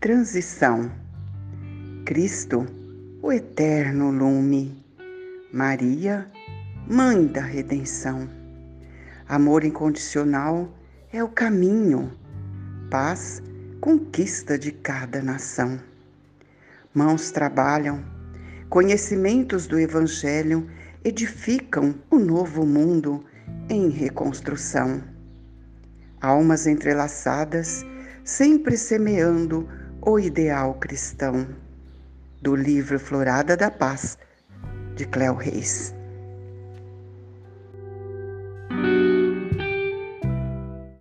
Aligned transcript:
Transição. 0.00 0.90
Cristo, 2.06 2.66
o 3.20 3.30
eterno 3.30 4.10
lume. 4.10 4.82
Maria, 5.52 6.26
Mãe 6.88 7.26
da 7.26 7.42
redenção. 7.42 8.26
Amor 9.28 9.62
incondicional 9.62 10.72
é 11.12 11.22
o 11.22 11.28
caminho. 11.28 12.10
Paz, 12.90 13.42
conquista 13.78 14.58
de 14.58 14.72
cada 14.72 15.20
nação. 15.20 15.78
Mãos 16.94 17.30
trabalham, 17.30 18.02
conhecimentos 18.70 19.66
do 19.66 19.78
Evangelho 19.78 20.66
edificam 21.04 21.94
o 22.10 22.18
novo 22.18 22.64
mundo 22.64 23.22
em 23.68 23.90
reconstrução. 23.90 25.04
Almas 26.22 26.66
entrelaçadas, 26.66 27.84
sempre 28.24 28.78
semeando 28.78 29.68
o 30.02 30.18
ideal 30.18 30.74
cristão. 30.74 31.46
Do 32.40 32.56
livro 32.56 32.98
Florada 32.98 33.54
da 33.54 33.70
Paz, 33.70 34.16
de 34.94 35.04
Cléo 35.04 35.34
Reis. 35.34 35.94